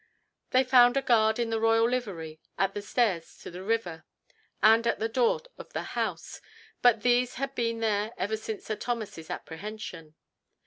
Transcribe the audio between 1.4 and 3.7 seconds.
the royal livery at the stairs to the